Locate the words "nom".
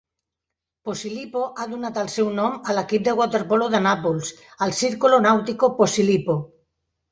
2.39-2.57